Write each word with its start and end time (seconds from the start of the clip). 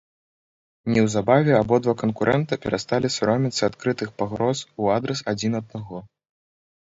Неўзабаве 0.93 1.51
абодва 1.57 1.93
канкурэнта 2.03 2.57
перасталі 2.63 3.07
саромецца 3.17 3.61
адкрытых 3.69 4.09
пагроз 4.23 4.57
у 4.85 4.91
адрас 4.97 5.19
адзін 5.35 5.51
аднаго. 5.63 5.97